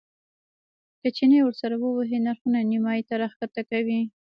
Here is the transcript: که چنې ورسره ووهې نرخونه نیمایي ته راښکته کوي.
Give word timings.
که 1.01 1.07
چنې 1.17 1.37
ورسره 1.41 1.75
ووهې 1.77 2.17
نرخونه 2.25 2.59
نیمایي 2.71 3.03
ته 3.09 3.13
راښکته 3.21 3.61
کوي. 3.69 4.01